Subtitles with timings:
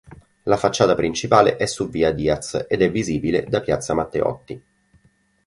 [0.45, 4.63] La facciata principale è su via Diaz ed è visibile da piazza Matteotti.